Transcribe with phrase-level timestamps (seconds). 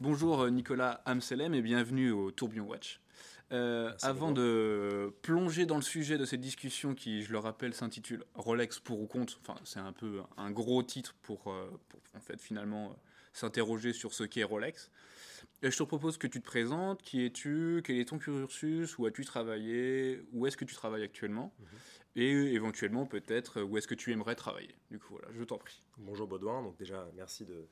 [0.00, 3.00] Bonjour euh, Nicolas Amselem et bienvenue au Tourbillon Watch.
[3.50, 8.24] Euh, avant de plonger dans le sujet de cette discussion qui, je le rappelle, s'intitule
[8.34, 12.20] Rolex pour ou contre, enfin c'est un peu un gros titre pour, euh, pour en
[12.20, 12.96] fait finalement
[13.32, 14.92] s'interroger sur ce qu'est Rolex.
[15.62, 19.06] Et je te propose que tu te présentes, qui es-tu, quel est ton cursus, où
[19.06, 21.66] as-tu travaillé, où est-ce que tu travailles actuellement, mhm.
[22.14, 24.76] et éventuellement peut-être où est-ce que tu aimerais travailler?
[24.92, 25.82] Du coup voilà, je t'en prie.
[25.96, 27.66] Bonjour Baudouin, donc déjà merci de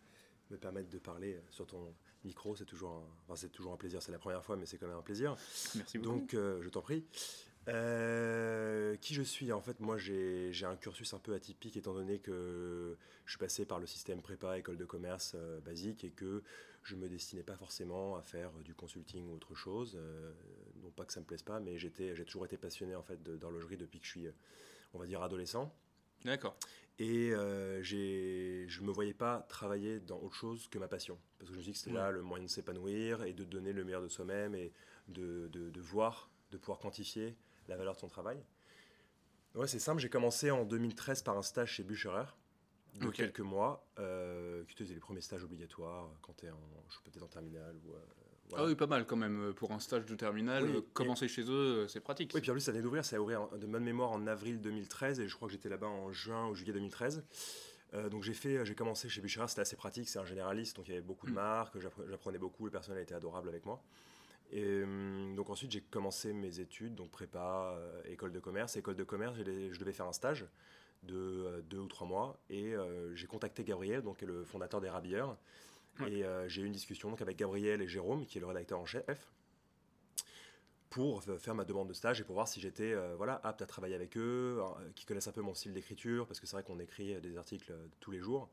[0.50, 1.94] me permettre de parler sur ton
[2.24, 4.02] micro, c'est toujours, un, enfin, c'est toujours un plaisir.
[4.02, 5.36] C'est la première fois, mais c'est quand même un plaisir.
[5.74, 6.18] Merci beaucoup.
[6.18, 7.04] Donc, euh, je t'en prie.
[7.68, 9.52] Euh, qui je suis?
[9.52, 13.64] En fait, moi, j'ai, un cursus un peu atypique, étant donné que je suis passé
[13.64, 16.42] par le système prépa, école de commerce euh, basique, et que
[16.82, 19.98] je me destinais pas forcément à faire du consulting ou autre chose.
[20.82, 23.20] non pas que ça me plaise pas, mais j'étais, j'ai toujours été passionné en fait
[23.24, 24.28] d'horlogerie depuis que je suis,
[24.94, 25.74] on va dire, adolescent.
[26.24, 26.56] D'accord.
[26.98, 31.18] Et euh, je ne me voyais pas travailler dans autre chose que ma passion.
[31.38, 33.44] Parce que je me suis dit que c'était là le moyen de s'épanouir et de
[33.44, 34.72] donner le meilleur de soi-même et
[35.08, 37.36] de, de, voir, de pouvoir quantifier
[37.68, 38.42] la valeur de son travail.
[39.54, 42.24] Ouais, c'est simple, j'ai commencé en 2013 par un stage chez Bucherer
[42.94, 47.10] de quelques mois, euh, qui étaient les premiers stages obligatoires quand tu es en, je
[47.10, 47.98] peut-être en terminale ou euh,
[48.54, 49.52] ah oui, pas mal quand même.
[49.54, 52.32] Pour un stage de terminale, euh, commencer chez eux, euh, c'est pratique.
[52.34, 53.04] Oui, puis en plus, ça venait d'ouvrir.
[53.04, 55.88] Ça a ouvert de bonne mémoire en avril 2013 et je crois que j'étais là-bas
[55.88, 57.24] en juin ou juillet 2013.
[57.94, 60.88] Euh, donc j'ai fait, j'ai commencé chez Bichara, c'était assez pratique, c'est un généraliste, donc
[60.88, 61.36] il y avait beaucoup de mm.
[61.36, 63.80] marques, j'apprenais beaucoup, le personnel était adorable avec moi.
[64.50, 64.82] Et
[65.36, 68.76] donc ensuite j'ai commencé mes études, donc prépa, école de commerce.
[68.76, 70.46] École de commerce, je devais faire un stage
[71.04, 72.74] de deux ou trois mois et
[73.14, 75.36] j'ai contacté Gabriel, donc le fondateur des Rabilleurs,
[76.00, 78.78] et euh, j'ai eu une discussion donc, avec Gabriel et Jérôme, qui est le rédacteur
[78.78, 79.28] en chef,
[80.90, 83.66] pour faire ma demande de stage et pour voir si j'étais euh, voilà, apte à
[83.66, 86.62] travailler avec eux, euh, qui connaissent un peu mon style d'écriture, parce que c'est vrai
[86.62, 88.48] qu'on écrit des articles tous les jours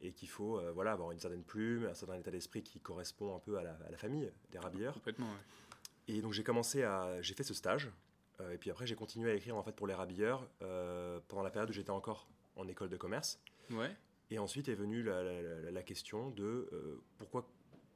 [0.00, 3.40] et qu'il faut voilà, avoir une certaine plume, un certain état d'esprit qui correspond un
[3.40, 4.94] peu à la, famille des rabilleurs.
[4.94, 5.26] Complètement,
[6.06, 7.20] Et donc j'ai commencé à...
[7.20, 7.90] J'ai fait ce stage,
[8.52, 10.48] et puis après j'ai continué à écrire en fait pour les rabilleurs
[11.26, 13.40] pendant la période où j'étais encore en école de commerce.
[13.70, 13.90] Ouais.
[14.30, 17.48] Et ensuite est venue la, question de euh, pourquoi,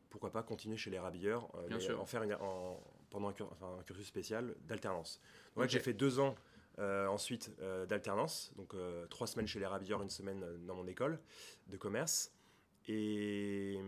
[0.09, 5.21] pourquoi pas continuer chez les rabilleurs, euh, en faire en, pendant un, cursus spécial d'alternance.
[5.57, 6.35] Donc j'ai fait deux ans
[6.79, 7.51] euh, ensuite
[7.89, 8.75] d'alternance, donc
[9.11, 11.21] trois semaines chez les rabilleurs, une semaine dans mon école
[11.69, 12.33] de commerce.
[12.89, 13.79] Et,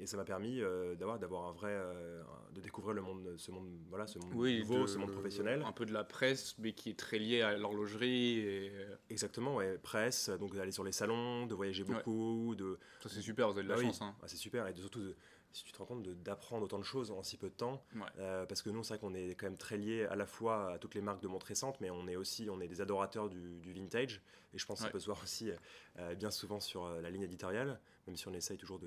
[0.00, 2.20] et, ça m'a permis euh, d'avoir d'avoir un vrai euh,
[2.52, 5.62] de découvrir le monde ce monde voilà ce monde nouveau ce monde professionnel.
[5.64, 8.70] un peu de la presse mais qui est très lié à l'horlogerie et...
[8.74, 13.20] Euh, exactement ouais presse donc d'aller sur les salons de voyager beaucoup de ça c'est
[13.20, 14.16] super vous avez de la bah chance hein.
[14.20, 15.14] ah, c'est super et de, surtout de,
[15.52, 17.82] si tu te rends compte d'apprendre autant de choses en si peu de temps.
[18.18, 20.72] Euh, parce que nous, c'est vrai qu'on est quand même très liés à la fois
[20.72, 23.28] à toutes les marques de montres récentes, mais on est aussi on est des adorateurs
[23.28, 24.20] du, vintage.
[24.54, 25.50] Et je pense que ça peut se voir aussi
[25.98, 28.80] euh, bien souvent sur euh, la ligne éditoriale, même si on essaye toujours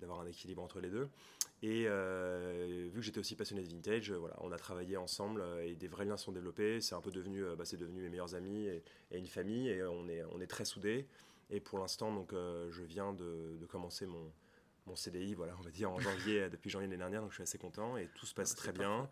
[0.00, 1.08] d'avoir un équilibre entre les deux.
[1.62, 5.88] Et vu que j'étais aussi passionné de vintage, voilà, on a travaillé ensemble et des
[5.88, 6.82] vrais liens sont développés.
[6.82, 9.68] C'est un peu devenu, bah, c'est devenu mes meilleurs amis et, une famille.
[9.68, 11.06] Et on est, on est très soudés.
[11.48, 14.30] Et pour l'instant, donc, je viens de, de commencer mon
[14.86, 17.42] mon CDI, voilà, on va dire en janvier, depuis janvier l'année dernière, donc je suis
[17.42, 19.08] assez content et tout se passe très bien.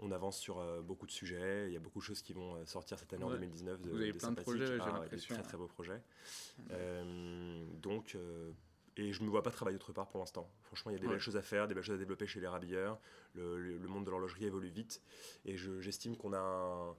[0.00, 2.56] On avance sur euh, beaucoup de sujets, il y a beaucoup de choses qui vont
[2.56, 3.80] euh, sortir cette année en 2019.
[3.80, 5.04] De, Vous avez plein de projets, j'ai ah.
[5.08, 6.02] Très très beaux projets.
[6.72, 8.16] Euh, donc,
[8.96, 10.50] et je ne me vois pas travailler autre part pour l'instant.
[10.62, 12.40] Franchement, il y a des belles choses à faire, des belles choses à développer chez
[12.40, 12.98] les rabilleurs.
[13.34, 15.00] Le, le monde de l'horlogerie évolue vite
[15.44, 16.96] et j'estime qu'on a un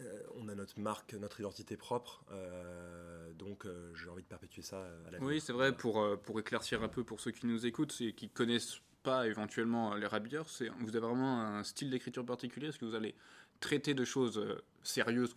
[0.00, 4.62] euh, on a notre marque, notre identité propre, euh, donc euh, j'ai envie de perpétuer
[4.62, 7.66] ça à la Oui, c'est vrai, pour, pour éclaircir un peu pour ceux qui nous
[7.66, 12.24] écoutent et qui connaissent pas éventuellement les rabilleurs, c'est, vous avez vraiment un style d'écriture
[12.24, 12.68] particulier?
[12.68, 13.14] Est-ce que vous allez
[13.60, 14.40] traiter de choses
[14.82, 15.34] sérieuses,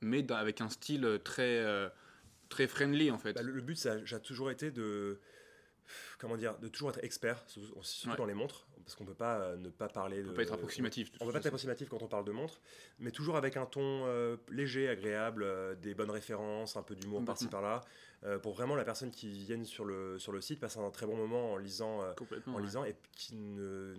[0.00, 1.64] mais avec un style très,
[2.48, 3.34] très friendly en fait?
[3.34, 5.20] Bah, le, but, ça a toujours été de
[6.24, 9.56] comment dire, de toujours être expert, surtout, dans les montres, parce qu'on peut pas euh,
[9.56, 10.22] ne pas parler.
[10.22, 11.10] On peut pas être approximatif.
[11.20, 12.60] On peut pas être approximatif quand on parle de montres,
[12.98, 17.24] mais toujours avec un ton euh, léger, agréable, euh, des bonnes références, un peu d'humour
[17.24, 17.82] par-ci par-là,
[18.42, 21.14] pour vraiment la personne qui vienne sur le sur le site passe un très bon
[21.14, 22.00] moment en lisant,
[22.46, 23.92] en lisant et qui ne,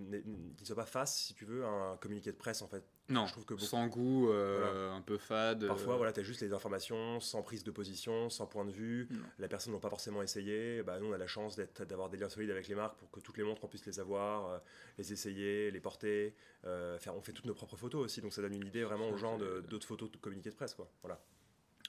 [0.57, 3.27] qui soit pas face, si tu veux, à un communiqué de presse en fait non,
[3.27, 5.67] je trouve que sans goût, un peu fade.
[5.67, 9.07] Parfois, voilà, tu as juste les informations, sans prise de position, sans point de vue.
[9.37, 10.81] La personne n'a pas forcément essayé.
[10.81, 11.55] Bah, nous, on a la chance
[11.87, 13.99] d'avoir des liens solides avec les marques pour que toutes les montres, on puisse les
[13.99, 14.57] avoir, euh,
[14.97, 16.35] les essayer, les porter.
[16.63, 19.17] faire, on fait toutes nos propres photos aussi, donc ça donne une idée vraiment aux
[19.17, 20.73] gens d'autres photos de communiqués de presse.
[20.73, 20.89] Quoi.
[21.01, 21.21] Voilà.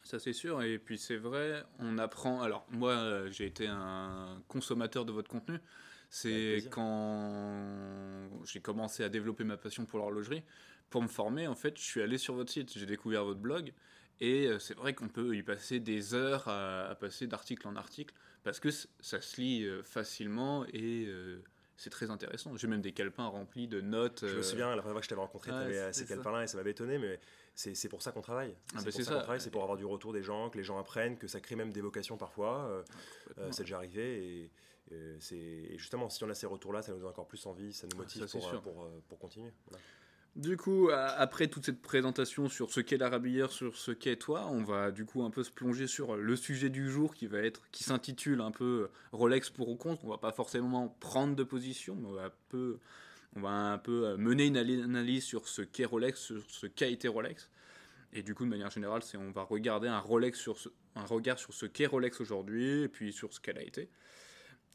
[0.04, 2.42] Ça c'est sûr, et puis c'est vrai, on apprend.
[2.42, 5.58] Alors moi j'ai été un consommateur de votre contenu,
[6.10, 10.42] c'est quand j'ai commencé à développer ma passion pour l'horlogerie.
[10.90, 13.72] Pour me former, en fait, je suis allé sur votre site, j'ai découvert votre blog,
[14.20, 18.14] et euh, c'est vrai qu'on peut y passer des heures à, passer d'article en article,
[18.46, 21.42] parce que ça se lit euh, facilement et, euh,
[21.76, 22.56] c'est très intéressant.
[22.56, 24.24] J'ai même des calepins remplis de notes.
[24.26, 26.46] Je me souviens, la première fois que je t'avais rencontré, tu avais ces calepins-là et
[26.46, 27.20] ça m'avait étonné, mais
[27.54, 28.54] c'est pour ça qu'on travaille.
[28.74, 29.26] Ah bah c'est ça.
[29.38, 31.72] C'est pour avoir du retour des gens, que les gens apprennent, que ça crée même
[31.72, 32.82] des vocations parfois.
[33.50, 34.50] c'est déjà arrivé et
[34.92, 37.86] euh, et justement, si on a ces retours-là, ça nous donne encore plus envie, ça
[37.90, 39.52] nous motive pour, euh, pour, euh, pour, continuer.
[40.36, 44.62] Du coup, après toute cette présentation sur ce qu'est l'arabilleur, sur ce qu'est toi, on
[44.62, 47.62] va du coup un peu se plonger sur le sujet du jour qui va être,
[47.72, 50.04] qui s'intitule un peu Rolex pour ou contre.
[50.04, 52.78] On va pas forcément prendre de position, mais on va un peu,
[53.34, 57.08] on va un peu mener une analyse sur ce qu'est Rolex, sur ce qu'a été
[57.08, 57.48] Rolex.
[58.12, 60.58] Et du coup, de manière générale, c'est on va regarder un Rolex sur
[60.96, 63.88] un regard sur ce qu'est Rolex aujourd'hui et puis sur ce qu'elle a été.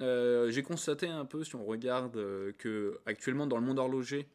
[0.02, 4.28] Euh, j'ai constaté un peu, si on regarde, euh, que actuellement dans le monde horloger,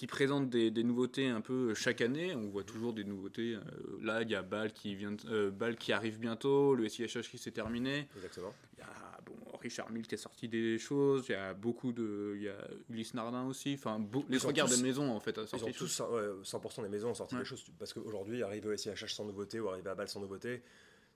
[0.00, 3.56] qui présente des, nouveautés un peu chaque année, on voit toujours des nouveautés.
[3.56, 3.60] Euh,
[4.00, 5.14] là, il y a qui, vient,
[5.52, 8.08] BAL qui arrive bientôt, le SIHH qui s'est terminé.
[8.16, 8.54] Exactement.
[8.72, 11.92] Il y a bon, Richard Mille qui a sorti des choses, il y a beaucoup
[11.92, 12.32] de.
[12.34, 12.56] Il y a
[12.88, 15.38] Ulysse Nardin aussi, enfin, les trois quarts des maisons en fait.
[15.52, 16.00] Ils ont tous,
[16.44, 19.68] 100% des maisons ont sorti des choses, parce qu'aujourd'hui, arriver au SIHH sans nouveauté ou
[19.68, 20.62] arriver à BAL sans nouveauté,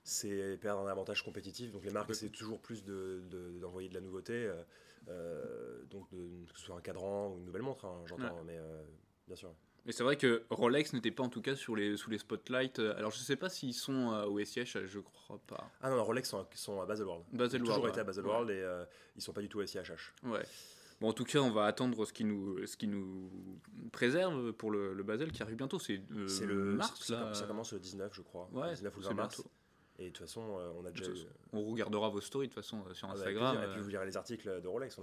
[0.05, 1.71] c'est perdre un avantage compétitif.
[1.71, 4.33] Donc les marques, c'est toujours plus d'envoyer de, de, la nouveauté.
[4.33, 4.63] Euh,
[5.09, 8.83] euh, donc que ce soit un cadran ou une nouvelle montre, hein, j'entends, mais euh,
[9.27, 9.53] bien sûr.
[9.85, 12.79] Mais c'est vrai que Rolex n'était pas en tout cas sur les, sous les spotlights.
[12.79, 15.69] Alors je sais pas s'ils sont au SIH, je crois pas.
[15.81, 17.23] Ah non, Rolex sont, sont à Baselworld.
[17.31, 17.53] Baselworld.
[17.53, 18.85] Ils ont toujours été à Baselworld et euh,
[19.15, 20.13] ils sont pas du tout au SIHH.
[20.23, 20.43] Ouais.
[21.01, 23.29] Bon, en tout cas, on va attendre ce qui nous, ce qui nous
[23.91, 25.77] préserve pour le, le Basel qui arrive bientôt.
[25.77, 26.01] C'est
[26.41, 27.09] le mars.
[27.09, 27.33] Là.
[27.33, 28.49] Ça commence le 19, je crois.
[28.53, 29.43] Ouais, le 19 ou le 20 mars.
[29.97, 31.11] Et de toute façon, euh, on a déjà.
[31.53, 33.57] On regardera vos stories de toute façon euh, sur ah bah, Instagram.
[33.63, 34.99] et puis vous lirez les articles de Rolex.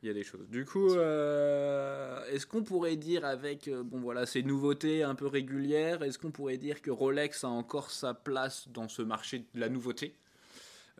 [0.00, 0.48] Il y a des choses.
[0.48, 6.04] Du coup, euh, est-ce qu'on pourrait dire avec bon voilà ces nouveautés un peu régulières,
[6.04, 9.68] est-ce qu'on pourrait dire que Rolex a encore sa place dans ce marché de la
[9.68, 10.14] nouveauté?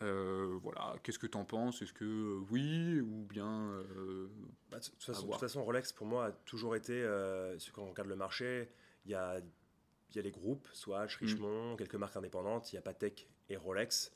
[0.00, 1.80] Voilà, qu'est-ce que tu en penses?
[1.80, 3.72] Est-ce que oui ou bien
[4.70, 7.02] bah, de, toute façon, Rolex pour moi a toujours été,
[7.72, 8.68] quand on regarde le marché,
[9.06, 9.40] il y a
[10.10, 11.24] il y a les groupes, Swatch, mm.
[11.24, 14.12] Richemont, quelques marques indépendantes, il y a Patek et Rolex.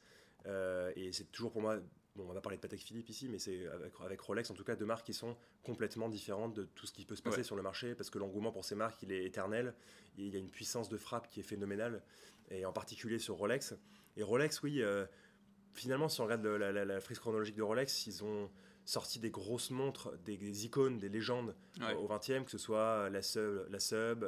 [0.47, 1.79] Euh, et c'est toujours pour moi,
[2.17, 3.67] bon, on va parler de Patek Philippe ici, mais c'est
[4.05, 7.05] avec, Rolex en tout cas deux marques qui sont complètement différentes de tout ce qui
[7.05, 9.75] peut se passer sur le marché parce que l'engouement pour ces marques il est éternel.
[10.19, 12.03] Il y a une puissance de frappe qui est phénoménale
[12.51, 13.75] et en particulier sur Rolex.
[14.17, 15.07] Et Rolex, oui, euh,
[15.73, 18.51] finalement, si on regarde la, la, frise chronologique de Rolex, ils ont
[18.93, 23.23] sorti des grosses montres, des, icônes, des légendes euh, au 20e, que ce soit la
[23.23, 24.23] Sub, la Sub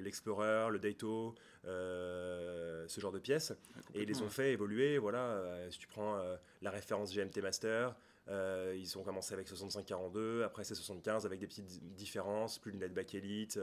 [0.00, 1.34] l'Explorer, le, le Daito,
[1.66, 3.52] euh, ce genre de pièces.
[3.94, 4.98] et ils les ont fait évoluer.
[4.98, 6.22] Voilà, euh, si tu prends
[6.62, 7.96] la référence GMT Master,
[8.28, 11.66] ils ont commencé avec 65-42, après c'est 75 avec des petites
[11.96, 13.58] différences, plus de netback elite,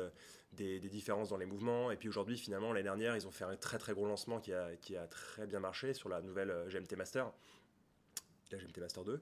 [0.51, 1.89] des, des, différences dans les mouvements.
[1.89, 4.51] Et puis aujourd'hui, finalement, l'année dernière, ils ont fait un très très gros lancement qui
[4.51, 7.31] a, qui a très bien marché sur la nouvelle GMT Master
[8.51, 9.21] la GMT Master 2,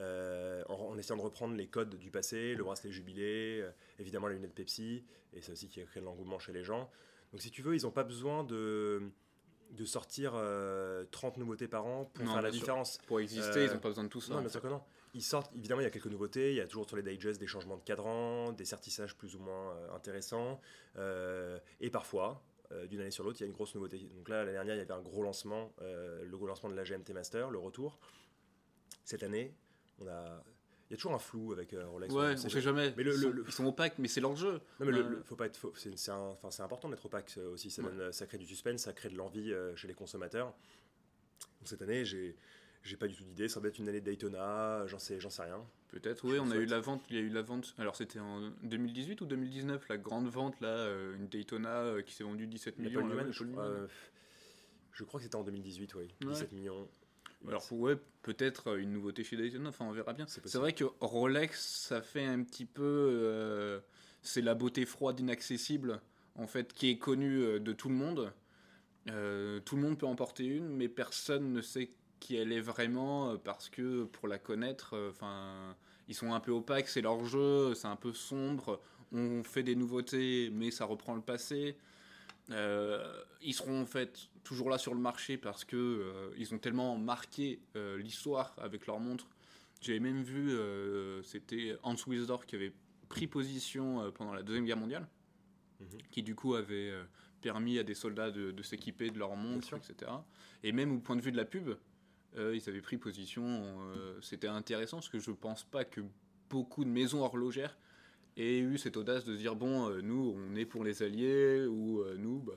[0.00, 4.34] euh, en, essayant de reprendre les codes du passé, le bracelet jubilé, euh, évidemment la
[4.34, 5.04] lunette Pepsi,
[5.34, 6.90] et c'est aussi qui a créé de l'engouement chez les gens.
[7.32, 9.02] Donc si tu veux, ils n'ont pas besoin de,
[9.70, 11.04] de sortir 30 euh,
[11.36, 12.98] nouveautés par an pour faire la différence.
[13.06, 14.34] Pour exister, ils n'ont pas besoin de tout ça.
[14.34, 14.82] Non, bien sûr que non.
[15.14, 16.52] Ils sortent, évidemment, il y a quelques nouveautés.
[16.52, 19.40] Il y a toujours sur les digest des changements de cadran, des certissages plus ou
[19.40, 20.58] moins intéressants.
[20.96, 22.42] et parfois,
[22.88, 23.98] d'une année sur l'autre, il y a une grosse nouveauté.
[24.16, 26.84] Donc là, l'année dernière, il y avait un gros lancement, le gros lancement de la
[26.84, 27.98] GMT Master, le retour.
[29.04, 29.54] Cette année,
[30.00, 30.42] on a
[30.92, 32.12] il y a toujours un flou avec euh, Rolex.
[32.12, 32.92] Ouais, on sait jamais.
[32.98, 33.14] Mais le,
[33.46, 34.60] ils, sont, opaques, mais c'est leur jeu.
[34.78, 35.58] Non, mais le, faut pas être.
[35.74, 36.10] C'est
[36.60, 37.70] important d'être opaque euh, aussi.
[37.70, 40.48] Ça, donne, ça crée du suspense, ça crée de l'envie euh, chez les consommateurs.
[40.48, 42.36] Donc, cette année, j'ai
[42.82, 43.48] j'ai pas du tout d'idée.
[43.48, 45.64] Ça va être une année de Daytona, j'en sais, j'en sais rien.
[45.88, 46.38] Peut-être, oui.
[46.38, 47.02] On a eu la vente.
[47.08, 47.74] Il y a eu la vente.
[47.78, 52.46] Alors c'était en 2018 ou 2019 la grande vente là, une Daytona qui s'est vendue
[52.46, 53.08] 17 millions.
[53.30, 53.44] je,
[54.92, 56.14] je, crois que c'était en 2018, oui.
[56.20, 56.86] 17 millions.
[57.48, 60.26] Alors ouais, peut-être euh, une nouveauté chez Daytona, enfin on verra bien.
[60.26, 62.82] C'est vrai que Rolex, ça fait un petit peu...
[62.84, 63.80] Euh,
[64.22, 66.00] c'est la beauté froide inaccessible,
[66.36, 68.32] en fait, qui est connue euh, de tout le monde.
[69.06, 73.36] tout le monde peut en porter une, mais personne ne sait qui elle est vraiment,
[73.36, 75.74] parce que pour la connaître, enfin,
[76.06, 78.80] ils sont un peu opaques, c'est leur jeu, c'est un peu sombre,
[79.10, 81.76] on fait des nouveautés, mais ça reprend le passé.
[83.42, 86.96] Ils seront en fait toujours là sur le marché parce que euh, ils ont tellement
[86.96, 89.28] marqué euh, l'histoire avec leur montre.
[89.80, 92.72] J'avais même vu, euh, c'était Hans Wisdorf qui avait
[93.08, 95.06] pris position pendant la Deuxième Guerre mondiale,
[95.80, 95.86] mhm.
[96.10, 96.92] qui du coup avait
[97.40, 100.10] permis à des soldats de, s'équiper de leur montre, etc.
[100.62, 101.70] Et même au point de vue de la pub,
[102.36, 103.76] ils avaient pris position.
[104.22, 106.00] c'était intéressant parce que je pense pas que
[106.48, 107.76] beaucoup de maisons horlogères
[108.36, 112.40] aient eu cette audace de dire bon, nous on est pour les alliés ou nous,
[112.40, 112.54] bah,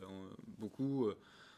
[0.58, 1.10] beaucoup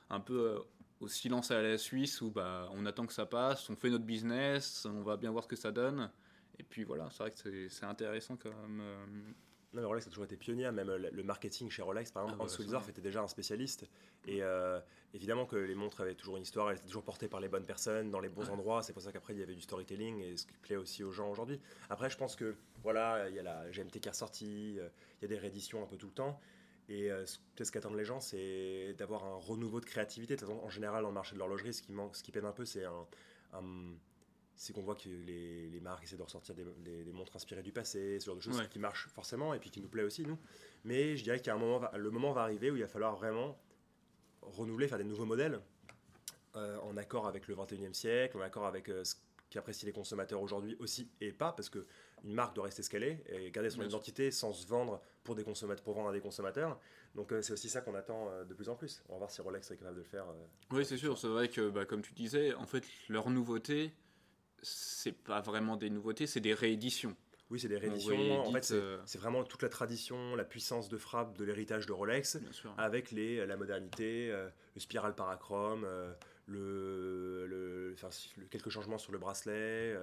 [0.09, 0.59] un peu euh,
[0.99, 4.05] au silence à la Suisse où bah, on attend que ça passe, on fait notre
[4.05, 6.09] business, on va bien voir ce que ça donne.
[6.59, 8.81] Et puis voilà, c'est vrai que c'est intéressant quand même.
[9.77, 12.45] Non, mais Rolex a toujours été pionnier, même le marketing chez Rolex, par exemple, ah,
[12.45, 13.87] Hans Wilsdorf était déjà un spécialiste.
[14.25, 14.41] Et
[15.13, 17.65] évidemment que les montres avaient toujours une histoire, elles étaient toujours portées par les bonnes
[17.65, 18.81] personnes, dans les bons endroits.
[18.81, 21.11] C'est pour ça qu'après, il y avait du storytelling et ce qui plaît aussi aux
[21.11, 21.61] gens aujourd'hui.
[21.91, 25.25] Après, je pense que, voilà, il y a la GMT qui est ressortie, il y
[25.25, 26.39] a des rééditions un peu tout le temps.
[26.89, 30.37] Et euh, ce qu'attendent les gens, c'est d'avoir un renouveau de créativité.
[30.43, 32.65] En général, dans le marché de l'horlogerie, ce qui, manque, ce qui peine un peu,
[32.65, 33.05] c'est un,
[34.57, 36.65] c'est qu'on voit que les, les, marques essaient de ressortir des,
[37.03, 39.79] des, montres inspirées du passé, ce genre de choses qui marchent forcément et puis qui
[39.81, 40.37] nous plaît aussi, nous.
[40.83, 42.87] Mais je dirais qu'il y a un moment, le moment va arriver où il va
[42.87, 43.57] falloir vraiment
[44.41, 45.61] renouveler, faire des nouveaux modèles
[46.55, 49.15] euh, en accord avec le 21e siècle, en accord avec euh, ce
[49.49, 51.85] qu'apprécient les consommateurs aujourd'hui aussi et pas, parce que
[52.23, 55.35] une marque doit rester ce qu'elle est et garder son identité sans se vendre pour,
[55.35, 56.79] des consommateurs, pour vendre à des consommateurs.
[57.15, 59.03] Donc euh, c'est aussi ça qu'on attend euh, de plus en plus.
[59.09, 60.27] On va voir si Rolex est capable de le faire.
[60.29, 61.17] Euh, oui, c'est sûr.
[61.17, 63.93] C'est vrai que, bah, comme tu disais, en fait, leur nouveauté,
[64.61, 67.15] c'est pas vraiment des nouveautés, c'est des rééditions.
[67.49, 68.41] Oui, c'est des rééditions.
[68.45, 68.73] en fait,
[69.05, 72.37] c'est vraiment toute la tradition, la puissance de frappe de l'héritage de Rolex,
[72.77, 75.87] avec les, la modernité, le spiral parachrome,
[76.45, 77.95] le, le,
[78.49, 79.95] quelques changements sur le bracelet,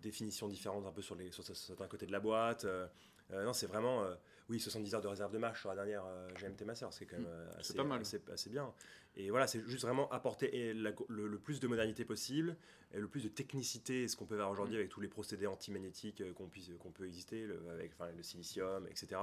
[0.00, 2.64] définitions différentes un peu sur, les, sur, certains côtés de la boîte.
[2.64, 2.86] Euh,
[3.32, 4.14] euh, non, c'est vraiment, euh,
[4.52, 6.04] oui, 70 heures de réserve de marche sur la dernière
[6.40, 7.58] GMT Master, c'est quand même mm.
[7.58, 8.02] assez, pas mal.
[8.32, 8.72] Assez, bien.
[9.16, 12.56] Et voilà, c'est juste vraiment apporter le, plus de modernité possible,
[12.94, 14.80] et le plus de technicité, ce qu'on peut voir aujourd'hui mm.
[14.80, 19.20] avec tous les procédés antimagnétiques qu'on qu'on peut exister, le, avec enfin, le silicium, etc.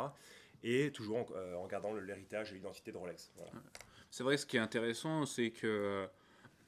[0.63, 1.25] Et toujours
[1.57, 3.31] en, gardant l'héritage et l'identité de Rolex.
[4.11, 6.09] C'est vrai, ce qui est intéressant, c'est que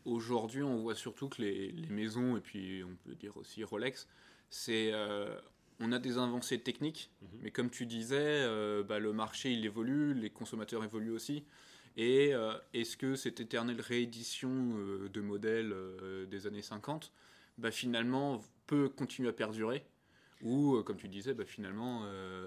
[0.05, 4.07] Aujourd'hui, on voit surtout que les, maisons, et puis on peut dire aussi Rolex,
[4.49, 5.39] c'est euh,
[5.81, 7.39] on a des avancées techniques, mhm.
[7.41, 11.43] mais comme tu disais, euh, bah, le marché il évolue, les consommateurs évoluent aussi.
[11.97, 14.49] Et euh, est-ce que cette éternelle réédition
[15.11, 15.75] de modèles
[16.29, 17.11] des années 50,
[17.57, 19.83] bah, finalement, peut continuer à perdurer
[20.41, 22.03] ou, comme tu disais, bah, finalement,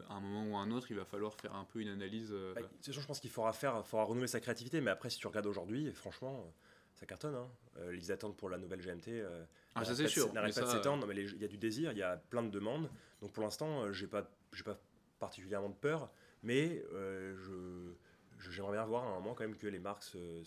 [0.09, 2.35] à un moment ou à un autre, il va falloir faire un peu une analyse.
[2.55, 5.47] Bah, je pense qu'il faudra faire, faudra renouveler sa créativité, mais après, si tu regardes
[5.47, 6.53] aujourd'hui, franchement,
[6.95, 7.35] ça cartonne.
[7.35, 7.49] Hein.
[7.79, 9.09] Euh, les attentes pour la nouvelle GMT.
[9.09, 10.33] Euh, ah, ça c'est sûr.
[10.33, 12.51] N'arrête pas de s'étendre, mais il y a du désir, il y a plein de
[12.51, 12.89] demandes.
[13.21, 14.31] Donc pour l'instant, euh, j'ai pas,
[14.65, 14.79] pas
[15.19, 16.11] particulièrement de peur,
[16.43, 17.95] mais je
[18.51, 20.43] j'aimerais bien voir à un moment quand même que les marques se,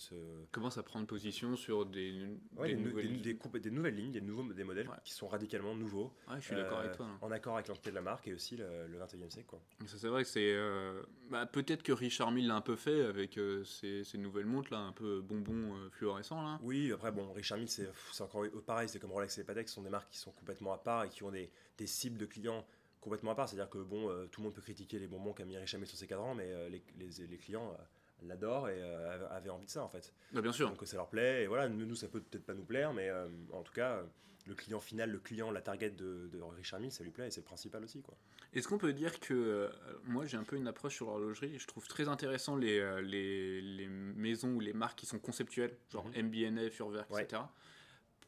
[0.52, 4.64] commencent à prendre position sur des, des, nouvelles des, des, nouvelles lignes, des nouveaux des
[4.64, 6.14] modèles qui sont radicalement nouveaux.
[6.36, 7.06] je suis d'accord avec toi.
[7.06, 7.18] Hein.
[7.22, 8.66] En accord avec l'entité de la marque et aussi le,
[8.98, 9.48] 21e siècle.
[9.48, 9.62] Quoi.
[9.86, 13.02] Ça c'est vrai que c'est euh, bah, peut-être que Richard Mille l'a un peu fait
[13.02, 16.60] avec euh, ces, nouvelles montres là, un peu bonbons euh, fluorescents là.
[16.64, 17.88] Oui, après bon, Richard Mille c'est
[18.22, 20.78] encore pareil, c'est comme Rolex et Patek, ce sont des marques qui sont complètement à
[20.78, 21.50] part et qui ont des,
[21.86, 22.66] cibles de clients
[23.02, 23.48] complètement à part.
[23.50, 25.98] C'est-à-dire que bon, tout le monde peut critiquer les bonbons qu'a mis Richard Mille sur
[25.98, 27.76] ses cadrans, mais les, les, les, clients
[28.24, 30.14] l'adore et euh, avait envie de ça en fait.
[30.34, 30.70] Bah, bien sûr.
[30.70, 33.28] Donc ça leur plaît et voilà, nous, ça peut peut-être pas nous plaire, mais euh,
[33.54, 34.02] en tout cas
[34.46, 37.32] le client final, le client, la target de, de Richard Mille, ça lui plaît et
[37.32, 38.16] c'est le principal aussi quoi.
[38.54, 39.70] Est-ce qu'on peut dire que euh,
[40.06, 43.62] moi j'ai un peu une approche sur l'horlogerie et je trouve très intéressant les, les,
[43.62, 47.44] les, maisons ou les marques qui sont conceptuelles, genre MBNF, Urwerk, etc.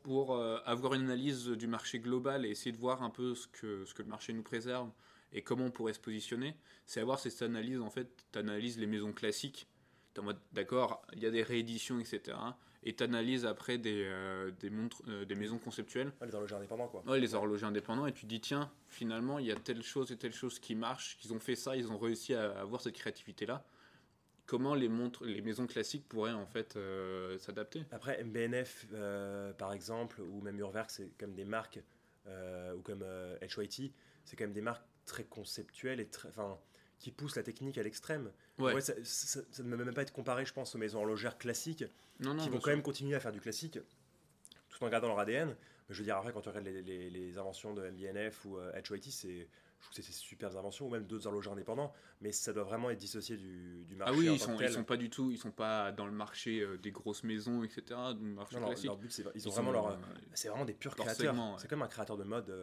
[0.04, 3.86] Pour avoir une analyse du marché global et essayer de voir un peu ce que,
[3.86, 4.90] ce que le marché nous préserve
[5.34, 8.88] et comment on pourrait se positionner, c'est avoir cette analyse en fait, tu analyses les
[8.88, 9.68] maisons classiques
[10.20, 12.38] en mode d'accord, il y a des rééditions, etc.
[12.84, 16.14] Et tu analyses après des, euh, des, montres, euh, des maisons conceptuelles.
[16.26, 17.04] les horlogers indépendants, quoi.
[17.08, 18.06] Ouais, les horlogers indépendants.
[18.06, 21.18] Et tu dis, tiens, finalement, il y a telle chose et telle chose qui marche,
[21.18, 23.66] qu'ils ont fait ça, ils ont réussi à avoir cette créativité-là.
[24.50, 28.88] Comment les, montres, les maisons classiques pourraient en fait euh, s'adapter Après, MBNF,
[29.58, 31.80] par exemple, ou même Urwerk, c'est comme des marques,
[32.28, 33.06] ou comme
[33.42, 33.94] HYT,
[34.26, 36.30] c'est quand même des marques très conceptuelles et très.
[36.30, 36.60] Enfin,
[37.00, 38.32] qui pousse la technique à l'extrême.
[38.60, 38.80] Ouais.
[38.82, 38.94] ça,
[39.64, 41.86] ne peut même pas être comparé, je pense, aux maisons horlogères classiques,
[42.20, 43.80] non, non, qui vont quand même continuer à faire du classique,
[44.68, 45.50] tout en gardant leur ADN.
[45.88, 48.72] Mais je veux dire, après, quand tu regardes les, les, inventions de MBNF ou euh,
[48.90, 49.48] HOIT, c'est
[49.80, 52.90] je trouve que c'est super inventions, ou même d'autres horlogers indépendants, mais ça doit vraiment
[52.90, 54.14] être dissocié du, du marché.
[54.14, 56.62] Ah oui, ils sont, ils sont pas du tout, ils sont pas dans le marché
[56.62, 57.84] euh, des grosses maisons, etc.
[58.18, 58.86] Du marché non, classique.
[58.86, 59.96] Leur but, c'est, ils, ont vraiment leur, euh,
[60.34, 61.36] c'est vraiment des purs créateurs.
[61.60, 62.54] C'est comme un créateur de mode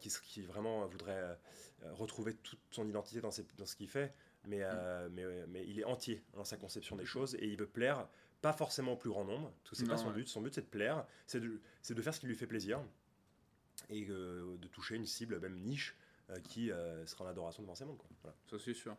[0.00, 1.38] qui, qui vraiment voudrait
[1.84, 3.28] euh, retrouver toute son identité dans,
[3.58, 4.14] dans ce qu'il fait,
[4.46, 5.12] mais, euh, mm.
[5.12, 8.08] mais, mais, il est entier dans sa conception des choses et il veut plaire,
[8.40, 10.66] pas forcément au plus grand nombre, tout c'est pas son but, son but c'est de
[10.66, 12.80] plaire, c'est de, de, faire ce qui lui fait plaisir
[13.90, 15.94] et euh, de toucher une cible, même niche,
[16.44, 16.70] qui
[17.06, 18.02] sera en adoration devant ses mondes.
[18.22, 18.36] Voilà.
[18.50, 18.96] Ça c'est sûr.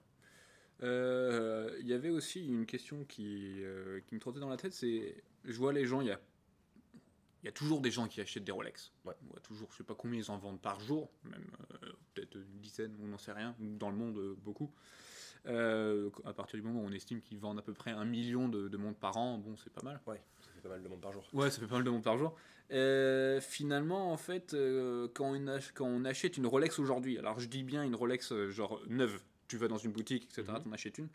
[0.82, 3.62] Il y avait aussi une question qui,
[4.08, 6.20] qui me trottait dans la tête, c'est, je vois les gens, il y a
[7.44, 8.92] il y a toujours des gens qui achètent des Rolex.
[9.06, 9.14] Ouais.
[9.24, 11.46] On voit toujours, je sais pas combien ils en vendent par jour, même
[11.84, 13.56] euh, peut-être une dizaine, on n'en sait rien.
[13.60, 14.74] Dans le monde, euh, beaucoup.
[15.46, 18.50] Euh, à partir du moment où on estime qu'ils vendent à peu près un million
[18.50, 20.02] de, de montres par an, bon, c'est pas mal.
[20.08, 20.22] Ouais,
[20.68, 21.24] pas mal de monde par jour.
[21.34, 22.36] Ouais, ça fait pas mal de montres par jour.
[22.72, 27.40] Euh, finalement, en fait, euh, quand, on ach- quand on achète une Rolex aujourd'hui, alors
[27.40, 30.64] je dis bien une Rolex euh, genre neuve, tu vas dans une boutique, etc., Mhm.
[30.66, 31.08] t'en achètes une.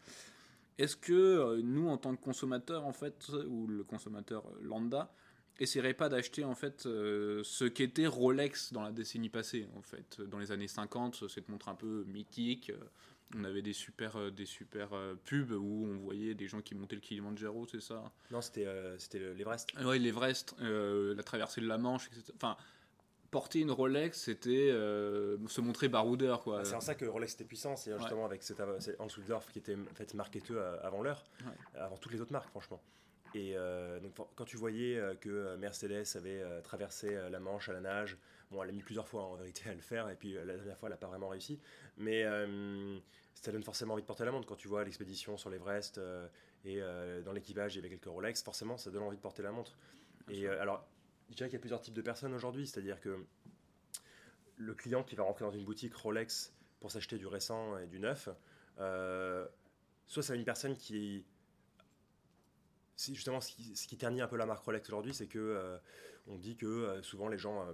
[0.79, 5.13] Est-ce que nous, en tant que consommateurs, en fait, ou le consommateur lambda,
[5.61, 10.21] essaierait pas d'acheter en fait euh, ce qu'était Rolex dans la décennie passée, en fait,
[10.23, 12.71] dans les années 50, cette montre un peu mythique.
[12.71, 12.79] euh,
[13.37, 16.75] on avait des super, euh, des super euh, pubs où on voyait des gens qui
[16.75, 18.11] montaient le Kilimanjaro, c'est ça?
[18.31, 18.97] Non, c'était euh,
[19.35, 19.71] l'Everest.
[19.77, 22.33] ah Ouais, l'Everest, euh, la traversée de la Manche, etc.
[22.37, 22.57] Enfin,
[23.31, 26.65] porter une Rolex, c'était euh, se montrer baroudeur, quoi.
[26.67, 29.51] C'est en ça que Rolex était puissant, c'est justement avec cet av- c'est Hans Wilsdorf
[29.51, 31.81] qui était en fait marketeur euh, avant l'heure, Ouais.
[31.81, 32.83] avant toutes les autres marques, franchement.
[33.35, 37.73] Et euh, donc, quand tu voyais euh, que Mercedes avait euh, traversé la Manche à
[37.73, 38.19] la nage,
[38.51, 40.77] bon, elle a mis plusieurs fois en vérité à le faire, et puis la dernière
[40.77, 41.59] fois, elle n'a pas vraiment réussi.
[41.97, 42.25] Mais
[43.35, 44.47] ça donne forcément envie de porter la montre.
[44.47, 46.29] Quand tu vois l'expédition sur l'Everest euh,
[46.65, 49.43] et euh, dans l'équipage, il y avait quelques Rolex, forcément, ça donne envie de porter
[49.43, 49.77] la montre.
[50.29, 50.87] Et euh, alors,
[51.31, 53.25] je dirais qu'il y a plusieurs types de personnes aujourd'hui, c'est-à-dire que
[54.57, 57.99] le client qui va rentrer dans une boutique Rolex pour s'acheter du récent et du
[57.99, 58.29] neuf,
[60.07, 61.25] soit c'est une personne qui
[62.95, 65.81] c'est justement ce qui, ce qui ternit un peu la marque Rolex aujourd'hui, c'est que
[66.29, 67.67] on dit que souvent les gens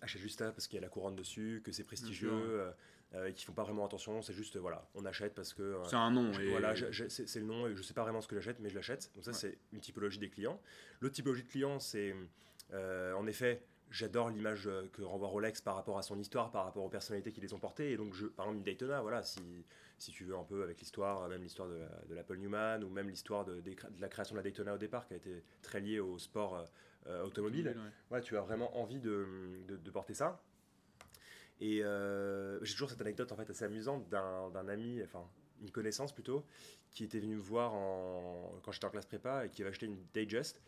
[0.00, 2.70] achètent juste ça parce qu'il y a la couronne dessus, que c'est prestigieux, euh,
[3.14, 4.20] euh, et qu'ils font pas vraiment attention.
[4.22, 6.32] C'est juste euh, voilà, on achète parce que euh, C'est un nom.
[6.32, 8.68] je- et- voilà, c'est le nom et je sais pas vraiment ce que j'achète, mais
[8.68, 9.10] je l'achète.
[9.14, 9.36] Donc ça, Ouais.
[9.36, 10.60] c'est une typologie des clients.
[11.00, 12.14] L'autre typologie de clients, c'est
[12.72, 16.84] euh, en effet, j'adore l'image que renvoie Rolex par rapport à son histoire, par rapport
[16.84, 17.92] aux personnalités qui les ont portées.
[17.92, 19.40] Et donc, je, par exemple, Daytona, voilà, si,
[19.98, 22.88] si tu veux un peu avec l'histoire, même l'histoire de, la- de l'Apple Newman, ou
[22.90, 23.62] même l'histoire de,
[24.00, 26.64] la création de la Daytona au départ, qui a été très liée au sport
[27.24, 28.16] automobile ouais.
[28.16, 30.42] ouais, tu as vraiment envie de porter ça.
[31.60, 35.26] Et euh, j'ai toujours cette anecdote en fait assez amusante d'un ami, enfin
[35.62, 36.44] une connaissance plutôt,
[36.90, 39.86] qui était venu me voir en, quand j'étais en classe prépa et qui avait acheté
[39.86, 40.60] une Datejust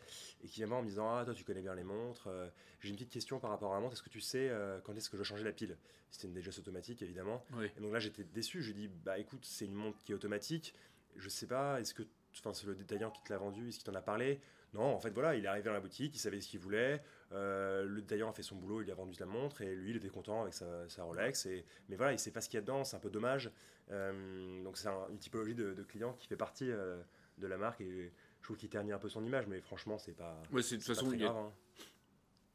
[0.43, 2.27] et qui vient me voir en me disant Ah, toi tu connais bien les montres,
[2.27, 4.79] euh, j'ai une petite question par rapport à la montre, est-ce que tu sais euh,
[4.83, 5.77] quand est-ce que je dois changer la pile?
[6.09, 7.45] C'était une Datejust automatique évidemment.
[7.77, 10.11] Et donc là j'étais déçu, je lui ai dit Bah écoute, c'est une montre qui
[10.11, 10.73] est automatique,
[11.15, 12.03] je sais pas, est-ce que.
[12.37, 14.39] Enfin, c'est le détaillant qui te l'a vendu, est-ce qu'il t'en a parlé?
[14.73, 17.01] Non, en fait, voilà, il est arrivé dans la boutique, il savait ce qu'il voulait,
[17.31, 19.95] euh, le détaillant a fait son boulot, il a vendu la montre et lui il
[19.97, 21.45] était content avec sa, sa Rolex.
[21.47, 23.51] Et, mais voilà, il sait pas ce qu'il y a dedans, c'est un peu dommage.
[23.91, 27.01] Euh, donc c'est un- une typologie de, de client qui fait partie euh,
[27.39, 30.13] de la marque et je trouve qu'il ternit un peu son image, mais franchement c'est
[30.15, 30.39] pas.
[30.51, 31.51] Ouais, c'est- de toute façon, grave, hein.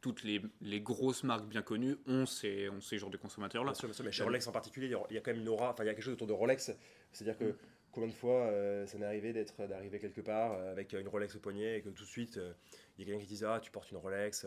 [0.00, 3.72] toutes les, les grosses marques bien connues ont ces, ont ces genres de consommateurs-là.
[3.72, 5.20] Bien sûr, bien sûr, mais chez Rolex en particulier, il y a- il y a
[5.20, 6.70] quand même une aura, enfin il y a quelque chose autour de Rolex.
[7.10, 7.56] C'est-à-dire que Mm.
[7.94, 11.34] Combien de fois euh, ça m'est arrivé d'être d'arriver quelque part euh, avec une Rolex
[11.36, 12.52] au poignet et que tout de suite euh,
[12.98, 14.46] il y a quelqu'un qui dit ah tu portes une Rolex,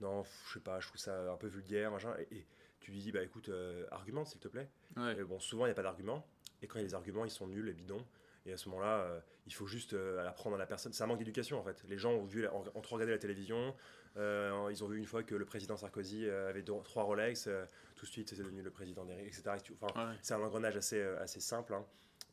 [0.00, 2.14] non je sais pas, je trouve ça un peu vulgaire machin.
[2.30, 2.46] Et, et
[2.80, 3.50] tu lui dis bah écoute
[3.90, 4.68] argumente s'il te plaît.
[4.96, 5.16] Ouais.
[5.18, 6.26] Et bon souvent il n'y a pas d'argument
[6.62, 8.04] et quand il y a des arguments ils sont nuls et bidons.
[8.46, 10.92] Et à ce moment-là, euh, il faut juste euh, apprendre à la personne.
[10.94, 11.82] C'est un manque d'éducation en fait.
[11.86, 13.74] Les gens ont vu, la- ont, ont trop regardé la télévision.
[14.16, 17.46] euh, ils ont vu une fois que le président Sarkozy avait deux- trois Rolex.
[17.94, 19.42] tout de suite, c'est devenu le président des etc.
[19.82, 20.16] Enfin, Ouais.
[20.22, 21.84] c'est un engrenage assez, assez simple hein,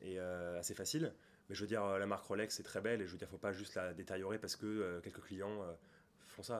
[0.01, 1.13] et euh, assez facile.
[1.49, 3.29] Mais je veux dire, euh, la marque Rolex, c'est très belle et je veux dire,
[3.29, 5.63] faut pas juste la détériorer parce que euh, quelques clients
[6.27, 6.59] font ça.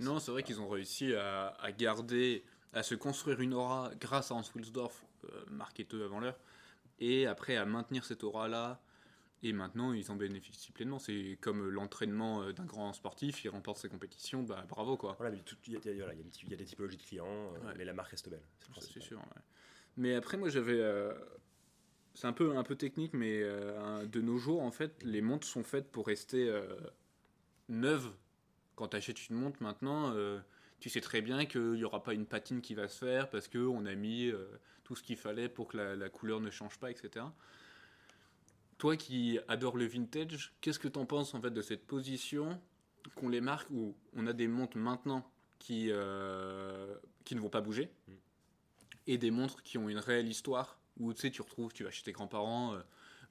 [0.00, 4.30] Non, c'est vrai qu'ils ont réussi à, à garder, à se construire une aura grâce
[4.30, 6.38] à Hans Wilsdorf, euh, marketeur avant l'heure,
[6.98, 8.80] et après à maintenir cette aura-là.
[9.44, 11.00] Et maintenant, ils en bénéficient pleinement.
[11.00, 15.16] C'est comme l'entraînement d'un grand sportif, il remporte ses compétitions, bah bravo quoi.
[15.18, 17.74] Voilà, il y, y voilà, y a y des typologies de clients, euh, Ouais.
[17.76, 18.42] mais la marque reste belle.
[18.80, 19.18] C'est sûr.
[19.18, 19.42] ouais.
[19.96, 20.78] Mais après, moi, j'avais.
[20.80, 21.12] euh,
[22.14, 25.46] c'est un peu, un peu technique, mais euh, de nos jours, en fait, les montres
[25.46, 26.76] sont faites pour rester euh,
[27.68, 28.12] neuves.
[28.76, 30.38] Quand tu achètes une montre maintenant, euh,
[30.80, 33.48] tu sais très bien qu'il n'y aura pas une patine qui va se faire parce
[33.48, 34.32] qu'on a mis
[34.84, 37.24] tout ce qu'il fallait pour que la, la couleur ne change pas, etc.
[38.78, 42.60] Toi qui adore le vintage, qu'est-ce que tu en penses en fait de cette position
[43.14, 45.92] qu'ont les marques où on a des montres maintenant qui,
[47.24, 48.12] qui ne vont pas bouger Mm.
[49.06, 50.81] et des montres qui ont une réelle histoire?
[50.98, 52.80] Où tu sais tu retrouves tu vas chez tes grands-parents euh,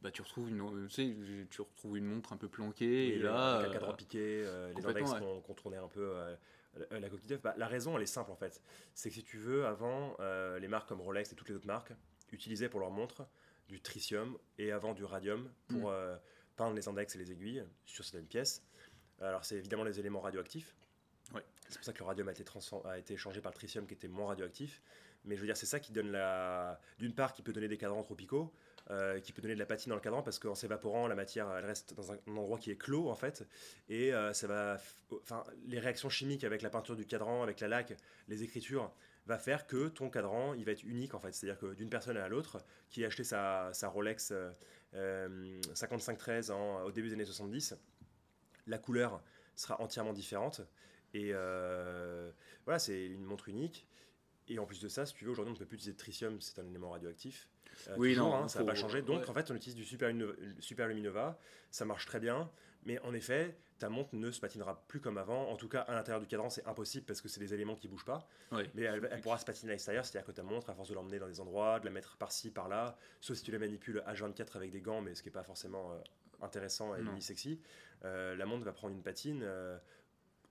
[0.02, 3.14] bah tu retrouves une euh, tu sais, tu retrouves une montre un peu planquée Oui,
[3.14, 4.42] et là avec un euh, cadran piqué,
[4.76, 5.18] les index ouais.
[5.20, 6.14] qui ont contourné un peu
[6.90, 7.42] la, la coquille d'œuf.
[7.42, 8.62] Bah, la raison, elle est simple en fait.
[8.96, 10.16] C'est que si tu veux, avant,
[10.60, 11.92] les marques comme Rolex et toutes les autres marques
[12.32, 13.24] utilisaient pour leurs montres
[13.70, 16.20] du tritium et avant du radium pour Mm.
[16.56, 18.64] peindre les index et les aiguilles sur certaines pièces.
[19.20, 20.74] Alors, c'est évidemment les éléments radioactifs.
[21.34, 21.44] Ouais.
[21.70, 23.86] C'est pour ça que le radium a été, transfor- a été changé par le tritium
[23.86, 24.82] qui était moins radioactif.
[25.26, 26.80] Mais je veux dire, c'est ça qui donne la.
[27.00, 28.52] D'une part, qui peut donner des cadrans tropicaux.
[28.90, 31.50] euh, qui peut donner de la patine dans le cadran parce qu'en s'évaporant, la matière
[31.56, 33.48] elle reste dans un endroit qui est clos en fait.
[33.90, 34.80] Et euh, ça va,
[35.22, 37.94] enfin, les réactions chimiques avec la peinture du cadran, avec la laque,
[38.28, 38.92] les écritures,
[39.28, 41.32] va faire que ton cadran il va être unique en fait.
[41.32, 42.58] C'est-à-dire que d'une personne à l'autre,
[42.90, 44.34] qui a acheté sa, sa Rolex
[44.94, 47.76] 5513 au début des années 70,
[48.68, 49.22] la couleur
[49.56, 50.62] sera entièrement différente.
[51.14, 51.32] Et
[52.66, 53.88] voilà, c'est une montre unique.
[54.52, 55.98] Et en plus de ça, si tu veux, aujourd'hui, on ne peut plus utiliser de
[55.98, 57.48] tritium, c'est un élément radioactif.
[57.88, 59.02] Euh, oui, non, hein, ça n'a pas changé.
[59.02, 60.14] Donc, en fait, on utilise du super,
[60.60, 61.40] super luminova,
[61.72, 62.52] ça marche très bien.
[62.84, 65.50] Mais en effet, ta montre ne se patinera plus comme avant.
[65.50, 67.88] En tout cas, à l'intérieur du cadran, c'est impossible parce que c'est des éléments qui
[67.88, 68.28] bougent pas.
[68.52, 71.20] Mais elle, pourra se patiner à l'extérieur, c'est-à-dire que ta montre, à force de l'emmener
[71.20, 74.72] dans des endroits, de la mettre par-ci, par-là, sauf si tu la manipules H24 avec
[74.72, 76.00] des gants, mais ce qui n'est pas forcément euh,
[76.42, 77.62] intéressant et ni sexy,
[78.04, 79.46] euh, la montre va prendre une patine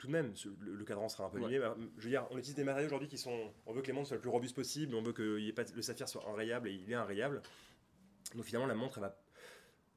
[0.00, 1.58] tout de même, le, cadran sera un peu limé.
[1.58, 3.52] Bah, je veux dire, on utilise des matériaux aujourd'hui qui sont.
[3.66, 6.08] On veut que les montres soient le plus robustes possible, on veut que le saphir
[6.08, 7.42] soit enrayable et il est enrayable.
[8.34, 9.16] Donc finalement, la montre, elle va,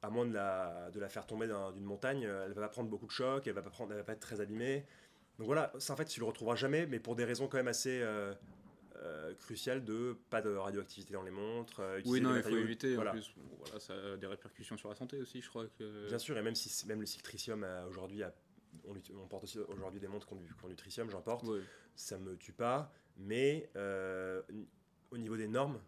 [0.02, 3.06] à moins de la, de la faire tomber d'une montagne, elle va pas prendre beaucoup
[3.06, 4.84] de chocs, elle va pas, prendre, elle va pas être très abîmée.
[5.38, 7.68] Donc voilà, ça en fait, tu le retrouveras jamais, mais pour des raisons quand même
[7.68, 8.00] assez.
[8.02, 8.34] Euh,
[9.02, 11.80] euh, cruciales de pas de radioactivité dans les montres.
[11.80, 12.94] Euh, oui, non, il faut éviter.
[12.94, 13.10] Voilà.
[13.10, 16.06] En plus, voilà, ça a des répercussions sur la santé aussi, je crois que.
[16.06, 18.32] Bien sûr, et même si même le siltricium aujourd'hui a
[18.86, 21.46] on, porte aussi aujourd'hui des montres qu'on nutritium, j'en porte.
[21.96, 24.42] Ça me tue pas, mais euh,
[25.10, 25.80] au niveau des normes,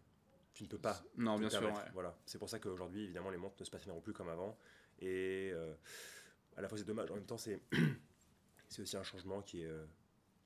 [0.53, 1.03] tu ne peux pas.
[1.17, 1.73] Non, bien sûr.
[1.93, 2.17] Voilà.
[2.25, 4.57] C'est pour ça qu'aujourd'hui, évidemment, les montres ne se patineront plus comme avant.
[5.01, 5.75] Et euh,
[6.57, 7.11] à la fois, c'est dommage.
[7.11, 9.85] En même temps, c'est aussi un changement qui est euh,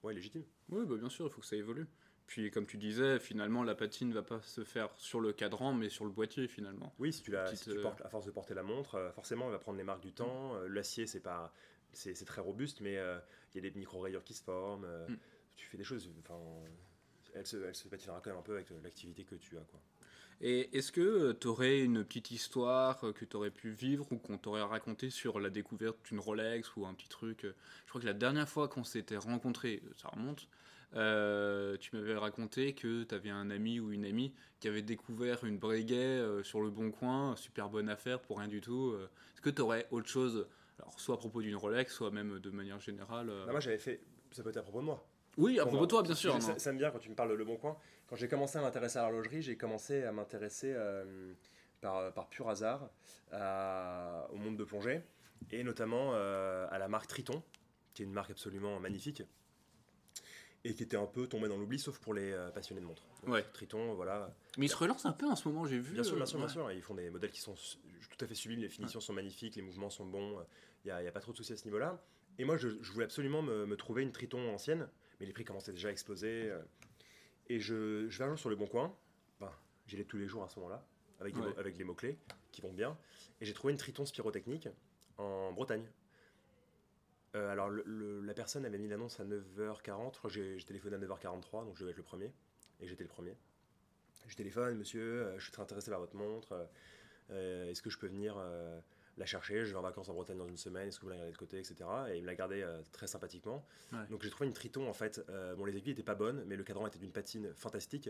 [0.03, 0.45] ouais, légitime.
[0.71, 1.87] Oui, bah, bien sûr, il faut que ça évolue.
[2.27, 5.73] Puis, comme tu disais, finalement, la patine ne va pas se faire sur le cadran,
[5.73, 6.95] mais sur le boîtier, finalement.
[7.01, 9.79] Oui, si tu, la, portes, à force de porter la montre, forcément, elle va prendre
[9.79, 10.55] les marques du temps.
[10.69, 11.53] L'acier, c'est pas
[11.93, 13.19] c'est très robuste, mais euh,
[13.55, 14.85] il y a des micro-rayures qui se forment.
[14.85, 15.19] Euh, mm.
[15.57, 16.11] Tu fais des choses.
[17.35, 19.63] Elle se, elle se patinera quand même un peu avec l'activité que tu as.
[19.63, 19.81] Quoi.
[20.41, 24.39] Et est-ce que tu aurais une petite histoire que tu aurais pu vivre ou qu'on
[24.39, 28.15] t'aurait raconté sur la découverte d'une Rolex ou un petit truc Je crois que la
[28.15, 30.49] dernière fois qu'on s'était rencontrés, ça remonte,
[30.95, 35.45] euh, tu m'avais raconté que tu avais un ami ou une amie qui avait découvert
[35.45, 38.97] une Breguet sur le bon coin, super bonne affaire pour rien du tout.
[39.35, 40.49] Est-ce que tu aurais autre chose
[40.81, 43.31] alors, soit à propos d'une Rolex, soit même de manière générale.
[43.31, 43.51] Euh.
[43.51, 44.01] moi, j'avais fait.
[44.33, 45.07] Ça peut être à propos de moi.
[45.37, 46.41] Oui, à propos de toi, bien sûr.
[46.43, 47.77] Ça, me vient quand tu me parles de Le Bon Coin.
[48.09, 51.33] Quand j'ai commencé à m'intéresser à l'horlogerie, j'ai commencé à m'intéresser euh,
[51.81, 52.91] par, par, pur hasard
[53.33, 55.03] au monde de plongée
[55.51, 57.43] et notamment euh, à la marque Triton,
[57.95, 59.23] qui est une marque absolument magnifique
[60.65, 63.03] et qui était un peu tombée dans l'oubli, sauf pour les passionnés de montres.
[63.27, 63.45] ouais.
[63.53, 64.35] Triton, voilà.
[64.59, 65.95] Mais ils se relancent un peu en ce moment, j'ai vu.
[65.95, 66.71] Bien sûr, bien sûr, bien sûr.
[66.71, 69.63] Ils font des modèles qui sont tout à fait sublimes, les finitions sont magnifiques, les
[69.63, 70.39] mouvements sont bons.
[70.85, 72.03] Il n'y a, pas trop de soucis à ce niveau-là.
[72.39, 75.89] Et moi, je, voulais absolument me, trouver une Triton ancienne, mais les prix commençaient déjà
[75.89, 76.51] à exploser.
[76.51, 76.61] Euh.
[77.49, 78.95] et je, vais un jour sur le bon coin,
[79.41, 79.53] enfin,
[79.87, 80.87] j'y allais tous les jours à ce moment-là,
[81.21, 82.19] avec, avec les mots-clés
[82.53, 82.97] qui vont bien.
[83.41, 84.69] Et j'ai trouvé une Triton spirotechnique
[85.19, 85.85] en Bretagne.
[87.37, 90.29] Euh, alors, la personne avait mis l'annonce à 9h40.
[90.29, 92.33] J'ai téléphoné à 9h43, donc je vais être le premier.
[92.81, 93.37] Et j'étais le premier.
[94.27, 96.69] Je téléphone, monsieur, euh, je suis très intéressé par votre montre.
[97.31, 98.37] Est-ce que je peux venir
[99.21, 101.17] la chercher, je vais en vacances en Bretagne dans une semaine, est-ce que vous la
[101.17, 101.77] gardez de côté, etc.
[102.11, 103.65] Et il me l'a gardé euh, très sympathiquement.
[104.09, 105.25] Donc j'ai trouvé une Triton en fait.
[105.29, 108.09] Euh, bon, les aiguilles n'étaient pas bonnes, mais le cadran était d'une patine fantastique.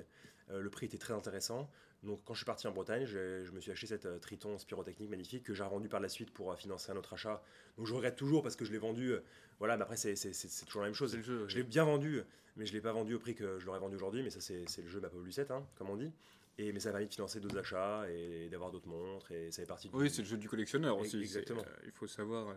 [0.50, 1.68] Euh, le prix était très intéressant.
[2.04, 5.42] Donc quand je suis parti en Bretagne, je me suis acheté cette Triton spirotechnique magnifique
[5.42, 7.42] que j'ai revendue par la suite pour financer un autre achat.
[7.76, 9.12] Donc je regrette toujours parce que je l'ai vendu.
[9.58, 10.14] voilà, mais après c'est
[10.64, 11.18] toujours la même chose.
[11.20, 12.22] je l'ai bien vendu,
[12.56, 14.22] mais je l'ai pas vendu au prix que je l'aurais vendu aujourd'hui.
[14.22, 16.12] Mais ça c'est le jeu ma pauvre Lucette, hein, comme on dit.
[16.60, 19.32] Et, mais ça permis de financer d'autres achats et, d'avoir d'autres montres.
[19.32, 19.88] Et ça est parti.
[19.92, 21.18] Oui, c'est le jeu du collectionneur aussi.
[21.18, 21.62] Exactement.
[21.62, 22.48] Euh, il faut savoir.
[22.48, 22.54] Euh,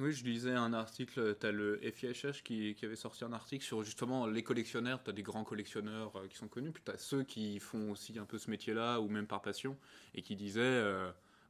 [0.00, 3.64] oui, je lisais un article, tu as le FIHH qui, qui, avait sorti un article
[3.64, 5.02] sur justement les collectionneurs.
[5.02, 7.90] Tu as des grands collectionneurs euh, qui sont connus, puis tu as ceux qui font
[7.90, 9.76] aussi un peu ce métier-là, ou même par passion,
[10.14, 10.82] et qui disaient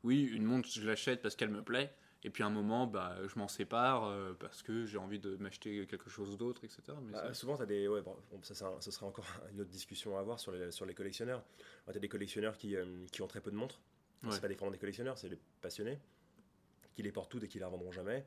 [0.03, 3.17] Oui, une montre, je l'achète parce qu'elle me plaît, et puis à un moment, bah,
[3.27, 6.83] je m'en sépare euh, parce que j'ai envie de m'acheter quelque chose d'autre, etc.
[7.03, 8.03] Mais bah, souvent, as des, ouais,
[8.43, 11.43] ça, ça, sera encore une autre discussion à avoir sur les, sur les collectionneurs.
[11.91, 13.81] Tu as des collectionneurs qui, euh, qui, ont très peu de montres.
[14.25, 15.99] Ce C'est pas des, des collectionneurs, c'est des passionnés
[16.95, 18.25] qui les portent toutes et qui les revendront jamais.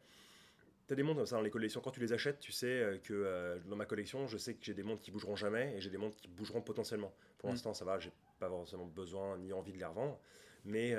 [0.87, 1.79] Tu as des montres comme ça dans les collections.
[1.79, 4.73] Quand tu les achètes, tu sais euh, que dans ma collection, je sais que j'ai
[4.73, 7.13] des montres qui bougeront jamais et j'ai des montres qui bougeront potentiellement.
[7.37, 7.53] Pour mm.
[7.53, 10.19] l'instant, ça va, j'ai pas forcément besoin ni envie de les revendre,
[10.65, 10.93] mais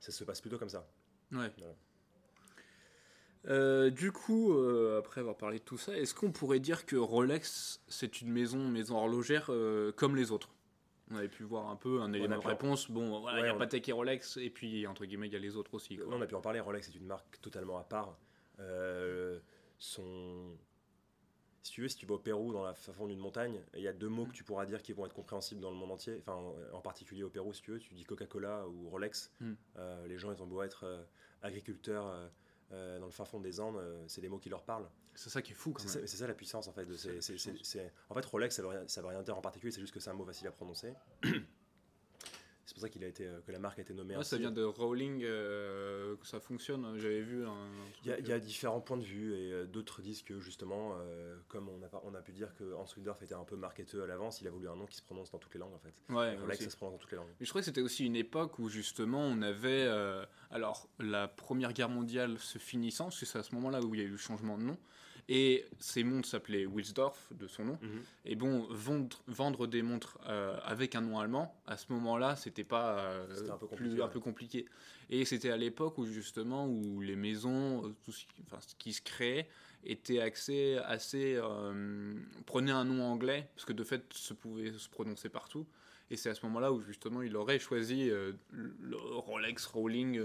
[0.00, 0.84] ça se passe plutôt comme ça.
[1.30, 1.48] Ouais.
[3.48, 6.96] Euh, du coup, euh, après avoir parlé de tout ça, est-ce qu'on pourrait dire que
[6.96, 10.50] Rolex, c'est une maison, maison horlogère euh, comme les autres?
[11.10, 12.90] On avait pu voir un peu un élément de réponse.
[12.90, 15.36] Bon, voilà, il n'y a pas Patek et Rolex, et puis entre guillemets, il y
[15.36, 15.98] a les autres aussi.
[16.06, 16.60] on a pu en parler.
[16.60, 18.16] Rolex est une marque totalement à part.
[19.78, 20.56] son...
[21.62, 23.88] si tu veux, si tu vas au Pérou, dans la fond d'une montagne, il y
[23.88, 26.16] a deux mots que tu pourras dire qui vont être compréhensibles dans le monde entier.
[26.20, 26.40] Enfin,
[26.72, 29.32] en particulier au Pérou, si tu veux, tu dis Coca-Cola ou Rolex.
[29.40, 29.52] Mm.
[29.76, 30.86] Euh, les gens, ils ont beau être
[31.42, 32.30] agriculteurs
[32.72, 34.88] euh, dans le fin fond des Andes, c'est des mots qui leur parlent.
[35.14, 36.06] C'est ça qui est fou, quand même.
[36.06, 36.86] C'est ça la puissance, en fait.
[38.08, 40.00] en fait, Rolex, ça veut, rien, ça veut rien dire en particulier, c'est juste que
[40.00, 40.94] c'est un mot facile à prononcer.
[42.72, 44.16] C'est pour ça qu'il a été, que la marque a été nommée.
[44.22, 46.98] ça vient de Rowling, que ça fonctionne.
[46.98, 47.44] J'avais vu.
[48.06, 50.96] Il y, a différents points de vue et d'autres disent que justement,
[51.48, 54.06] comme on a, on a pu dire que Hans Wilder était un peu marketeur à
[54.06, 55.92] l'avance, il a voulu un nom qui se prononce dans toutes les langues en fait.
[56.08, 57.28] Ouais, Rolex, ça se prononce dans toutes les langues.
[57.38, 59.86] Mais je crois que c'était aussi une époque où justement on avait,
[60.50, 64.06] alors la Première Guerre mondiale se finissant, c'est à ce moment-là où il y a
[64.06, 64.78] eu le changement de nom.
[65.28, 67.78] Et ces montres s'appelaient Wilsdorf, de son nom.
[67.80, 68.02] Mhm.
[68.24, 72.64] Et bon, vendre, vendre des montres euh, avec un nom allemand, à ce moment-là, c'était
[72.64, 74.66] pas euh, un, peu plus, un peu compliqué.
[75.10, 78.74] Et c'était à l'époque où justement, où les maisons, euh, tout ce qui, enfin, ce
[78.74, 79.48] qui se créait,
[79.84, 81.40] était axé assez.
[82.46, 85.66] prenait un nom anglais, parce que de fait, ça pouvait se prononcer partout.
[86.10, 90.20] Et c'est à ce moment-là où justement il aurait choisi le Rolex Rolling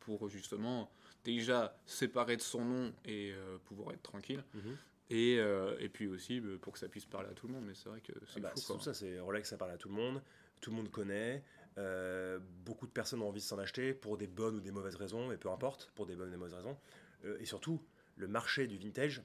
[0.00, 0.88] pour justement
[1.24, 4.42] déjà séparé de son nom et euh, pouvoir être tranquille.
[4.54, 4.76] Mhm.
[5.10, 7.64] Et, euh, et, puis aussi euh, pour que ça puisse parler à tout le monde.
[7.66, 8.74] Mais c'est vrai que c'est ah bah, fou.
[8.74, 10.22] Tout ça, c'est Rolex, ça parle à tout le monde.
[10.60, 11.42] Tout le monde connaît.
[12.64, 15.32] beaucoup de personnes ont envie de s'en acheter pour des bonnes ou des mauvaises raisons,
[15.32, 16.78] et peu importe, pour des bonnes ou des mauvaises raisons.
[17.40, 17.82] et surtout,
[18.16, 19.22] le marché du vintage,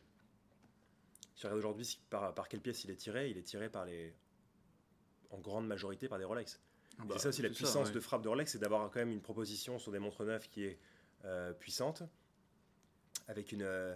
[1.36, 3.86] si on regarde aujourd'hui par, par quelle pièce il est tiré, il est tiré par
[3.86, 4.16] les,
[5.30, 6.60] en grande majorité par des Rolex.
[7.00, 9.12] Ah bah, c'est ça aussi la puissance de frappe de Rolex, c'est d'avoir quand même
[9.12, 10.80] une proposition sur des montres neuves qui est
[11.60, 12.04] puissante,
[13.28, 13.96] avec une euh,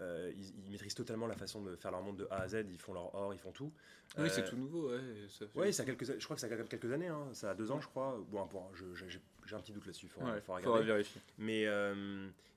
[0.00, 2.78] euh, ils, maîtrisent totalement la façon de faire leur montre de A à Z, ils
[2.78, 3.72] font leur or, ils font tout.
[4.18, 5.00] Oui, c'est tout nouveau, ouais.
[5.28, 7.28] Ça Oui, ça quelques, je crois que ça a quelques années, hein.
[7.32, 8.18] ça a deux ans, je crois.
[8.30, 10.20] Bon, j'ai un petit doute là-dessus, il faut,
[10.52, 10.84] regarder.
[10.84, 11.20] vérifier.
[11.38, 11.62] Mais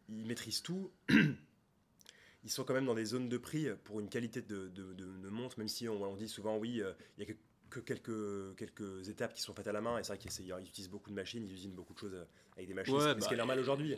[0.09, 0.91] ils maîtrisent tout.
[2.43, 5.29] ils sont quand même dans des zones de prix pour une qualité de, de, de,
[5.29, 6.81] montre, même si on, on dit souvent, oui,
[7.17, 7.35] il y a
[7.69, 9.97] que que quelques, quelques étapes qui sont faites à la main.
[9.97, 12.25] Et c'est vrai qu'ils utilisent beaucoup de machines, ils usinent beaucoup de choses
[12.56, 13.97] avec des machines, ce qui est bah, normal aujourd'hui.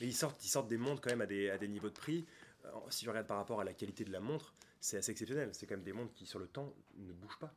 [0.00, 1.94] Mais ils sortent, ils sortent des montres quand même à des, à des niveaux de
[1.94, 2.26] prix.
[2.64, 5.50] Euh, si je regarde par rapport à la qualité de la montre, c'est assez exceptionnel.
[5.52, 7.52] C'est quand même des montres qui, sur le temps, ne bougent pas.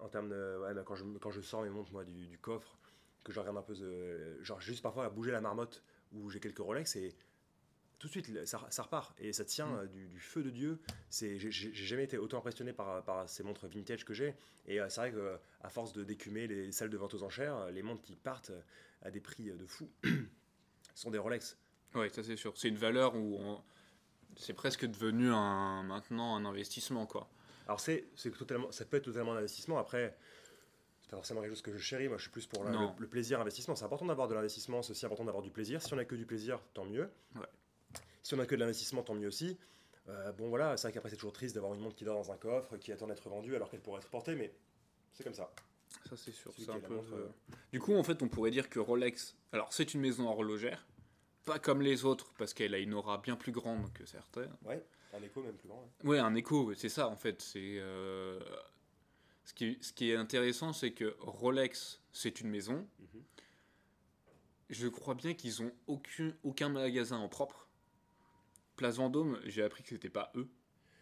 [0.00, 0.58] En termes de.
[0.60, 2.76] Ouais, quand, je, quand je sors mes montres, moi, du, du coffre,
[3.22, 3.74] que je regarde un peu,
[4.42, 7.14] genre juste parfois à bouger la marmotte, où j'ai quelques Rolex, et
[8.02, 9.78] tout de suite, ça, repart et ça tient mm.
[9.78, 10.80] euh, du, feu de Dieu.
[11.08, 14.34] C'est, j'ai, jamais été autant impressionné par, par ces montres vintage que j'ai.
[14.66, 17.82] Et euh, c'est vrai qu'à force de décumer les salles de vente aux enchères, les
[17.82, 18.50] montres qui partent
[19.02, 19.88] à des prix de fou
[20.96, 21.56] sont des Rolex.
[21.94, 22.52] Oui, ça c'est sûr.
[22.56, 23.38] C'est une valeur où
[24.36, 27.06] c'est presque devenu un, maintenant un investissement.
[27.06, 27.28] quoi.
[27.68, 29.78] Alors c'est, c'est totalement, ça peut être totalement un investissement.
[29.78, 30.16] Après,
[31.02, 32.08] c'est pas forcément quelque chose que je chéris.
[32.08, 33.76] Moi, je suis plus pour le, le, plaisir investissement.
[33.76, 35.80] C'est important d'avoir de l'investissement, c'est aussi important d'avoir du plaisir.
[35.80, 37.08] Si on a que du plaisir, tant mieux.
[37.36, 37.46] Ouais.
[38.32, 39.58] Si on a que de l'investissement, tant mieux aussi.
[40.08, 42.32] Euh, bon voilà, c'est vrai qu'après c'est toujours triste d'avoir une montre qui dort dans
[42.32, 44.54] un coffre, qui attend d'être vendue alors qu'elle pourrait être portée, mais
[45.12, 45.52] c'est comme ça.
[46.08, 46.50] Ça c'est sûr.
[46.70, 47.28] Un peu, euh,
[47.72, 50.86] Du coup, en fait, on pourrait dire que Rolex, alors c'est une maison horlogère,
[51.44, 54.56] pas comme les autres parce qu'elle a une aura bien plus grande que certaines.
[54.64, 55.86] Ouais, un écho même plus grand.
[56.02, 57.42] Ouais, un écho, c'est ça en fait.
[57.42, 58.40] C'est euh,
[59.44, 62.88] ce qui, ce qui est intéressant, c'est que Rolex, c'est une maison.
[62.98, 63.22] Mhm.
[64.70, 67.68] Je crois bien qu'ils ont aucun, aucun magasin en propre.
[68.76, 70.48] Place Vendôme, j'ai appris que c'était pas eux.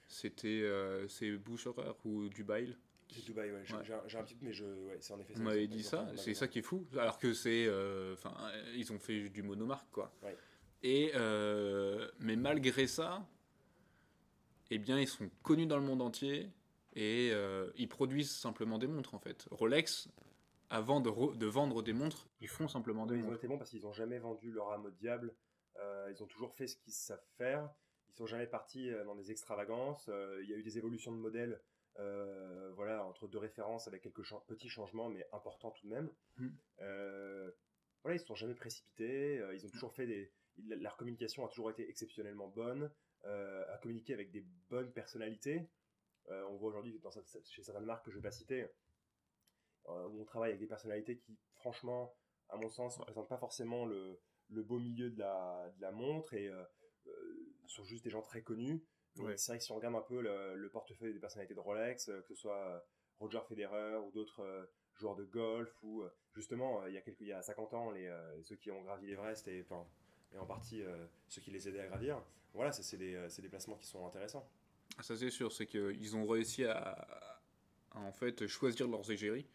[0.09, 2.77] C'était euh, c'est Boucherer ou Dubaï.
[3.13, 3.63] C'est Dubaï, ouais.
[4.07, 5.35] J'ai un petit peu, mais je, ouais, c'est en effet.
[5.35, 6.87] Vous m'avez dit ça, c'est ça qui est fou.
[6.99, 8.35] Alors que c'est, euh, enfin,
[8.75, 10.13] ils ont fait du monomarque, quoi.
[10.23, 10.37] Ouais.
[10.83, 13.27] Et euh, mais malgré ça,
[14.71, 16.51] eh bien, ils sont connus dans le monde entier
[16.95, 17.33] et
[17.77, 19.47] ils produisent simplement des montres en fait.
[19.51, 20.09] Rolex,
[20.71, 23.29] avant de, de vendre des montres, ils font simplement des montres.
[23.29, 25.33] Ils ont été bons parce qu'ils n'ont jamais vendu leur âme au diable euh,
[26.11, 27.71] ils ont toujours fait ce qu'ils savent faire.
[28.11, 30.09] Ils sont jamais partis euh, dans des extravagances.
[30.09, 31.61] Euh, il y a eu des évolutions de modèles
[32.77, 36.11] voilà, entre deux références avec quelques petits changements, mais importants tout de même.
[36.39, 36.49] Mmh.
[36.79, 39.39] voilà, ils ne sont jamais précipités.
[39.53, 40.33] ils ont toujours fait des.
[40.67, 42.91] Leur communication a toujours été exceptionnellement bonne,
[43.25, 45.69] à communiquer avec des bonnes personnalités.
[46.31, 46.99] on voit aujourd'hui
[47.45, 48.67] chez certaines marques que je ne vais pas citer,
[49.87, 52.17] où on travaille avec des personnalités qui, franchement,
[52.49, 54.19] à mon sens, ne représentent pas forcément le,
[54.53, 56.63] le beau milieu de la, de la montre et euh,
[57.07, 57.13] euh,
[57.67, 58.83] sont juste des gens très connus.
[59.15, 62.21] C'est vrai que si on regarde un peu le, portefeuille des personnalités de Rolex, euh,
[62.23, 62.85] que ce soit
[63.19, 67.33] Roger Federer ou d'autres joueurs de golf, ou justement, il y, a quelques, il y
[67.33, 68.11] a 50 ans, les,
[68.43, 69.87] ceux qui ont gravi l'Everest et, enfin,
[70.33, 70.83] et en partie
[71.29, 72.23] ceux qui les aidaient à gravir,
[72.55, 74.49] voilà, c'est des, des, placements qui sont intéressants.
[74.97, 77.41] Ah, ça c'est sûr, c'est qu'ils ont réussi à,
[77.95, 79.47] en fait choisir leurs égéries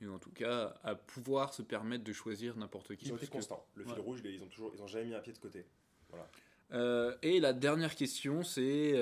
[0.00, 3.06] et en tout cas à pouvoir se permettre de choisir n'importe qui.
[3.06, 3.66] Ils ont été constants.
[3.74, 5.66] Le fil rouge, ils ont toujours, ils ont jamais mis un pied de côté.
[6.10, 7.16] Voilà.
[7.22, 8.94] et la dernière question, c'est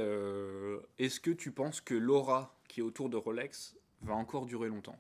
[0.99, 4.99] est-ce que tu penses que l'aura qui est autour de Rolex va encore durer longtemps?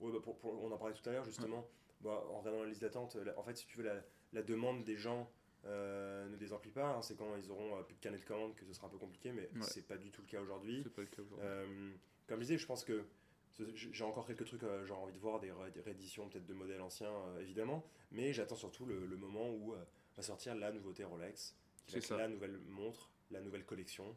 [0.00, 1.66] Oui, bah, on en parlait tout à l'heure justement.
[2.04, 5.30] Bah, en regardant la liste d'attente, en fait, si tu veux, la, demande des gens
[5.64, 6.96] euh, ne désemplit pas.
[6.96, 7.02] Hein.
[7.02, 8.98] c'est quand ils auront euh, plus de carnet de commandes que ce sera un peu
[8.98, 10.84] compliqué, mais c'est pas du tout le cas aujourd'hui.
[11.40, 11.92] Euh,
[12.26, 13.06] comme je disais, je pense que
[13.74, 15.52] j'ai encore quelques trucs, j'ai envie de voir des,
[15.84, 19.74] rééditions peut-être de modèles anciens, évidemment, mais j'attends surtout le, moment où
[20.16, 21.54] va sortir la nouveauté Rolex,
[22.10, 24.16] la nouvelle montre, la nouvelle collection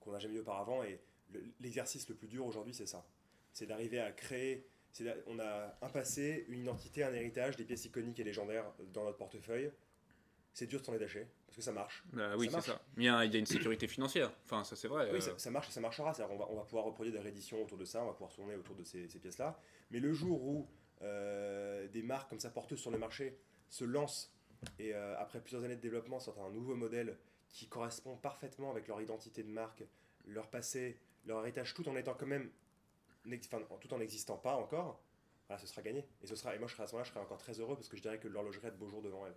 [0.00, 0.82] qu'on n'a jamais eu auparavant.
[0.82, 1.00] Et
[1.60, 3.04] l'exercice le, plus dur aujourd'hui, c'est ça.
[3.52, 4.66] C'est d'arriver à créer
[5.26, 9.16] on a un passé, une identité, un héritage, des pièces iconiques et légendaires dans notre
[9.16, 9.70] portefeuille
[10.52, 12.04] c'est dur de s'en détacher parce que ça marche.
[12.12, 12.80] Bah oui, c'est ça.
[12.96, 14.30] Il y, a, il y, a, une sécurité financière.
[14.44, 15.10] Enfin, ça c'est vrai.
[15.12, 15.34] Oui, euh.
[15.36, 16.12] ça, marche et ça marchera.
[16.30, 18.54] On va, on va pouvoir reproduire des rééditions autour de ça, on va pouvoir tourner
[18.56, 19.58] autour de ces, pièces-là.
[19.90, 20.68] Mais le jour où
[21.02, 23.38] euh, des marques comme ça porteuses sur le marché
[23.68, 24.32] se lancent
[24.78, 28.88] et euh, après plusieurs années de développement sortent un nouveau modèle qui correspond parfaitement avec
[28.88, 29.84] leur identité de marque,
[30.26, 32.50] leur passé, leur héritage, tout en étant quand même,
[33.26, 35.02] enfin, tout en n'existant pas encore,
[35.58, 36.04] ce sera gagné.
[36.22, 37.74] Et, ce sera, et moi, je serai à ce moment-là, je serai encore très heureux
[37.74, 39.34] parce que je dirais que l'horlogerie a de beaux jours devant elle.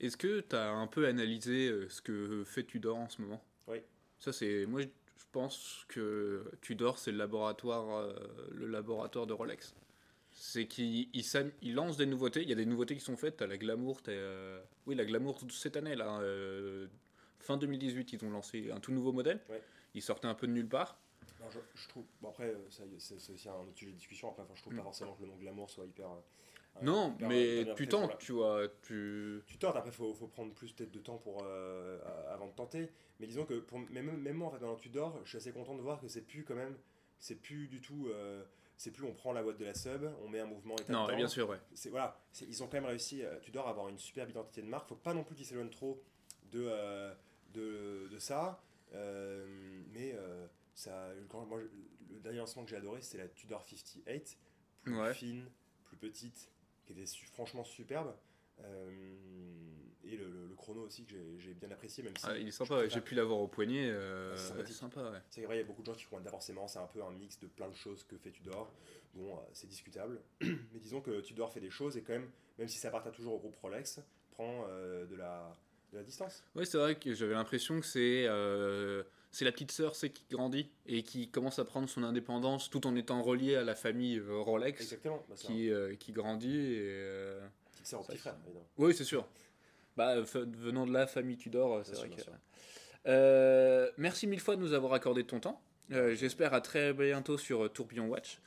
[0.00, 3.42] Est-ce que tu as un peu analysé euh, ce que fait Tudor en ce moment?
[3.68, 3.78] Oui.
[4.18, 4.66] Ça, c'est.
[4.66, 8.14] Moi, je pense que Tudor, c'est le laboratoire, euh,
[8.52, 9.74] le laboratoire de Rolex.
[10.32, 12.42] C'est qu'il il, lance des nouveautés.
[12.42, 13.40] Il y a des nouveautés qui sont faites.
[13.40, 14.00] à la Glamour.
[14.08, 16.20] Euh, oui, la Glamour cette année, là.
[17.38, 19.40] fin 2018, ils ont lancé un tout nouveau modèle.
[19.94, 20.98] Ils sortaient un peu de nulle part
[21.50, 22.04] je, trouve.
[22.20, 22.56] Bon, après, euh,
[22.98, 24.30] c'est aussi un autre sujet de discussion.
[24.30, 24.84] Après, enfin, je trouve pas mm.
[24.84, 26.10] forcément que le nom glamour soit hyper.
[26.10, 28.68] Euh, non, mais tu tentes, tu vois.
[28.82, 31.98] Tu, tu tentes, après, il faut, faut, prendre plus peut-être de temps pour, euh,
[32.30, 32.90] avant de tenter.
[33.18, 35.74] Mais disons que, pour, même, même moi, en fait, dans Tudor, je suis assez content
[35.74, 36.76] de voir que c'est plus quand même.
[37.18, 38.10] C'est plus du tout.
[38.76, 41.06] c'est plus on prend la boîte de la sub, on met un mouvement et Non,
[41.06, 41.58] bien sûr, ouais.
[41.72, 44.88] C'est, voilà, ils ont quand même réussi, Tudor, à avoir une superbe identité de marque.
[44.88, 46.02] Faut pas non plus qu'ils s'éloignent trop
[46.52, 46.70] de,
[47.54, 48.62] de, de, ça.
[48.92, 50.14] mais
[50.76, 51.58] ça, moi,
[52.10, 54.38] le dernier lancement que j'ai adoré, c'est la Tudor 58,
[54.82, 55.44] plus fine,
[55.84, 56.50] plus petite,
[56.84, 58.14] qui était franchement superbe.
[58.62, 58.90] Euh,
[60.04, 62.26] et le, chrono aussi que j'ai bien apprécié, même si.
[62.28, 63.88] Ah, il est sympa, j'ai pu l'avoir au poignet.
[63.88, 65.18] Euh, c'est sympa, ouais.
[65.30, 67.10] C'est vrai, il y a beaucoup de gens qui font forcément, c'est un peu un
[67.10, 68.70] mix de plein de choses que fait Tudor.
[69.14, 70.20] Bon, euh, c'est discutable.
[70.42, 73.34] Mais disons que Tudor fait des choses et quand même, même si ça appartient toujours
[73.34, 75.56] au groupe Rolex, prend de, la,
[75.92, 76.44] de la distance.
[76.54, 78.26] Oui, c'est vrai que j'avais l'impression que c'est
[79.36, 82.86] c'est la petite sœur c'est qui grandit et qui commence à prendre son indépendance tout
[82.86, 86.80] en étant reliée à la famille euh, Rolex Exactement, bah, qui, euh, qui grandit et
[86.80, 88.34] euh, petite sœur petit frère
[88.78, 89.28] oui c'est sûr.
[89.94, 94.94] Bah, venant de la famille Tudor c'est vrai que merci mille fois de nous avoir
[94.94, 95.60] accordé ton temps.
[95.90, 98.40] J'espère à très bientôt sur Tourbillon Watch.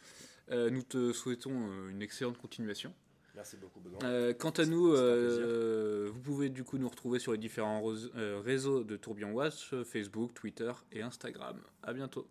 [0.49, 2.95] Nous te souhaitons une excellente continuation
[3.39, 7.37] Merci beaucoup, euh, quant à nous, euh, vous pouvez du coup nous retrouver sur les
[7.37, 7.81] différents
[8.17, 11.57] euh, réseaux de Tourbillon Watch, Facebook, Twitter et Instagram.
[11.81, 12.27] À bientôt.